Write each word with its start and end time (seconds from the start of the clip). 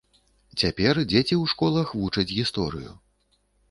Цяпер 0.61 1.01
дзеці 1.11 1.35
ў 1.37 1.43
школах 1.53 1.87
вучаць 2.03 2.29
гісторыю. 2.37 2.91